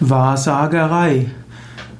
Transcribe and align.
Wahrsagerei. 0.00 1.30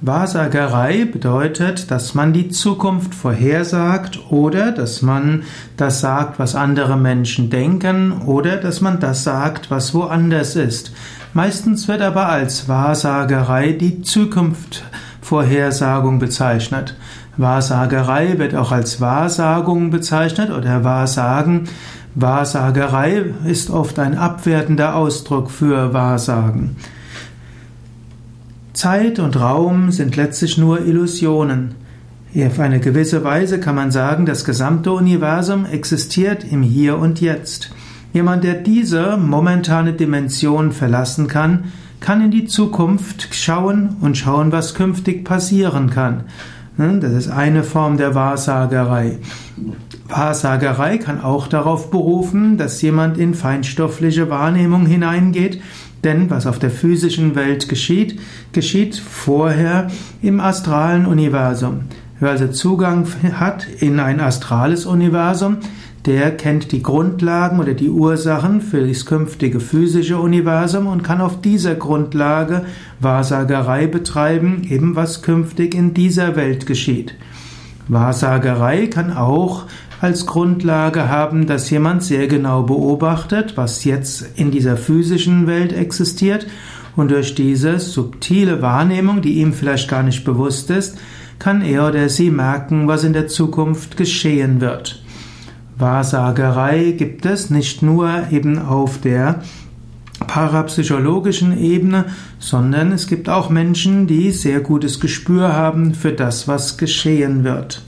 Wahrsagerei 0.03 1.07
bedeutet, 1.07 1.91
dass 1.91 2.15
man 2.15 2.35
die 2.35 2.51
Zukunft 2.51 3.15
vorhersagt 3.15 4.31
oder 4.31 4.73
dass 4.73 5.01
man 5.01 5.45
das 5.79 6.01
sagt, 6.01 6.39
was 6.39 6.55
andere 6.55 6.99
Menschen 6.99 7.49
denken 7.49 8.13
oder 8.27 8.59
dass 8.59 8.83
man 8.83 9.01
das 9.01 9.25
sagt, 9.25 9.71
was 9.71 9.95
woanders 9.95 10.57
ist. 10.57 10.93
Meistens 11.33 11.89
wird 11.89 12.03
aber 12.03 12.29
als 12.29 12.69
Wahrsagerei 12.69 13.73
die 13.73 14.03
Zukunftvorhersagung 14.03 16.19
bezeichnet. 16.19 16.95
Wahrsagerei 17.39 18.39
wird 18.39 18.55
auch 18.55 18.73
als 18.73 19.01
Wahrsagung 19.01 19.91
bezeichnet 19.91 20.51
oder 20.51 20.85
Wahrsagen. 20.85 21.71
Wahrsagerei 22.15 23.25
ist 23.47 23.71
oft 23.71 23.99
ein 23.99 24.19
abwertender 24.19 24.95
Ausdruck 24.95 25.51
für 25.51 25.95
Wahrsagen. 25.95 26.77
Zeit 28.77 29.19
und 29.19 29.41
Raum 29.41 29.91
sind 29.91 30.17
letztlich 30.17 30.59
nur 30.59 30.85
Illusionen. 30.85 31.77
Auf 32.37 32.61
eine 32.61 32.79
gewisse 32.79 33.25
Weise 33.25 33.59
kann 33.59 33.75
man 33.75 33.91
sagen, 33.91 34.27
das 34.27 34.45
gesamte 34.45 34.93
Universum 34.93 35.65
existiert 35.65 36.45
im 36.45 36.63
Hier 36.63 36.99
und 36.99 37.23
Jetzt. 37.23 37.71
Jemand, 38.13 38.45
der 38.45 38.53
diese 38.53 39.17
momentane 39.17 39.95
Dimension 39.95 40.73
verlassen 40.73 41.27
kann, 41.27 41.73
kann 42.01 42.23
in 42.23 42.31
die 42.31 42.45
Zukunft 42.45 43.29
schauen 43.35 43.97
und 44.03 44.19
schauen, 44.19 44.53
was 44.53 44.75
künftig 44.75 45.25
passieren 45.25 45.89
kann. 45.89 46.25
Hm, 46.77 47.01
das 47.01 47.13
ist 47.13 47.29
eine 47.29 47.65
Form 47.65 47.97
der 47.97 48.15
Wahrsagerei. 48.15 49.19
Wahrsagerei 50.09 50.99
kann 50.99 51.21
auch 51.21 51.47
darauf 51.47 51.91
berufen, 51.91 52.59
dass 52.59 52.83
jemand 52.83 53.19
in 53.19 53.35
feinstoffliche 53.35 54.29
Wahrnehmung 54.31 54.87
hineingeht 54.87 55.61
denn 56.07 56.31
was 56.31 56.47
auf 56.47 56.61
der 56.61 56.71
physischen 56.71 57.35
Welt 57.35 57.69
geschieht, 57.69 58.21
geschieht 58.53 58.97
vorher 58.97 59.91
im 60.23 60.41
astralen 60.41 61.05
Universum. 61.05 61.81
Wer 62.19 62.31
also 62.31 62.49
Zugang 62.49 63.07
hat 63.35 63.67
in 63.81 64.01
ein 64.01 64.21
astrales 64.21 64.87
Universum, 64.87 65.59
der 66.07 66.35
kennt 66.35 66.73
die 66.73 66.83
Grundlagen 66.83 67.61
oder 67.61 67.75
die 67.75 67.91
Ursachen 67.91 68.63
für 68.63 68.87
das 68.87 69.05
künftige 69.05 69.61
physische 69.61 70.19
Universum 70.19 70.87
und 70.87 71.03
kann 71.03 71.21
auf 71.21 71.43
dieser 71.43 71.75
Grundlage 71.75 72.65
Wahrsagerei 73.01 73.87
betreiben, 73.87 74.63
eben 74.71 74.97
was 74.97 75.21
künftig 75.21 75.75
in 75.75 75.93
dieser 75.93 76.37
Welt 76.37 76.65
geschieht. 76.65 77.15
Wahrsagerei 77.89 78.87
kann 78.87 79.13
auch 79.13 79.65
als 80.01 80.25
Grundlage 80.25 81.09
haben, 81.09 81.47
dass 81.47 81.69
jemand 81.69 82.03
sehr 82.03 82.29
genau 82.29 82.63
beobachtet, 82.63 83.57
was 83.57 83.85
jetzt 83.85 84.27
in 84.37 84.51
dieser 84.51 84.77
physischen 84.77 85.47
Welt 85.47 85.73
existiert 85.73 86.47
und 86.97 87.11
durch 87.11 87.35
diese 87.35 87.79
subtile 87.79 88.63
Wahrnehmung, 88.63 89.21
die 89.21 89.35
ihm 89.35 89.53
vielleicht 89.53 89.89
gar 89.89 90.03
nicht 90.03 90.25
bewusst 90.25 90.71
ist, 90.71 90.99
kann 91.39 91.63
er 91.63 91.89
oder 91.89 92.09
sie 92.09 92.31
merken, 92.31 92.89
was 92.89 93.05
in 93.05 93.13
der 93.13 93.29
Zukunft 93.29 93.97
geschehen 93.97 94.61
wird. 94.61 95.03
Wahrsagerei 95.79 96.95
gibt 96.97 97.27
es 97.27 97.51
nicht 97.51 97.83
nur 97.83 98.11
eben 98.31 98.59
auf 98.59 99.01
der 99.01 99.43
parapsychologischen 100.27 101.59
Ebene, 101.59 102.07
sondern 102.39 102.93
es 102.93 103.07
gibt 103.07 103.29
auch 103.29 103.51
Menschen, 103.51 104.07
die 104.07 104.31
sehr 104.31 104.61
gutes 104.61 105.01
Gespür 105.01 105.53
haben 105.53 105.95
für 105.95 106.13
das, 106.13 106.49
was 106.49 106.79
geschehen 106.79 107.45
wird. 107.45 107.83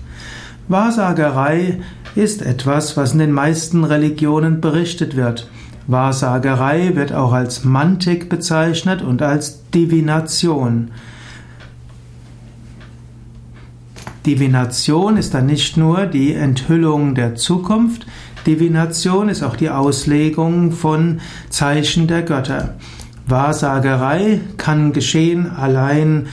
Wahrsagerei 0.68 1.80
ist 2.14 2.42
etwas, 2.42 2.96
was 2.96 3.12
in 3.12 3.20
den 3.20 3.32
meisten 3.32 3.84
Religionen 3.84 4.60
berichtet 4.60 5.16
wird. 5.16 5.48
Wahrsagerei 5.86 6.94
wird 6.94 7.14
auch 7.14 7.32
als 7.32 7.64
Mantik 7.64 8.28
bezeichnet 8.28 9.00
und 9.00 9.22
als 9.22 9.70
Divination. 9.70 10.90
Divination 14.28 15.16
ist 15.16 15.32
dann 15.32 15.46
nicht 15.46 15.78
nur 15.78 16.04
die 16.04 16.34
Enthüllung 16.34 17.14
der 17.14 17.34
Zukunft, 17.34 18.04
Divination 18.46 19.30
ist 19.30 19.42
auch 19.42 19.56
die 19.56 19.70
Auslegung 19.70 20.72
von 20.72 21.22
Zeichen 21.48 22.08
der 22.08 22.24
Götter. 22.24 22.74
Wahrsagerei 23.26 24.42
kann 24.58 24.92
geschehen 24.92 25.50
allein 25.50 26.26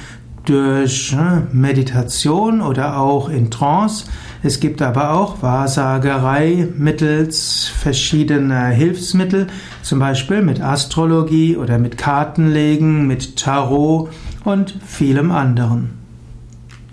durch 0.43 1.13
ne, 1.13 1.47
Meditation 1.53 2.61
oder 2.61 2.99
auch 2.99 3.29
in 3.29 3.49
Trance. 3.49 4.07
Es 4.43 4.59
gibt 4.59 4.81
aber 4.81 5.11
auch 5.11 5.41
Wahrsagerei 5.41 6.67
mittels 6.77 7.71
verschiedener 7.81 8.65
Hilfsmittel, 8.65 9.47
zum 9.83 9.99
Beispiel 9.99 10.41
mit 10.41 10.59
Astrologie 10.59 11.55
oder 11.55 11.77
mit 11.77 11.97
Kartenlegen, 11.97 13.07
mit 13.07 13.37
Tarot 13.37 14.09
und 14.43 14.77
vielem 14.85 15.31
anderen. 15.31 16.04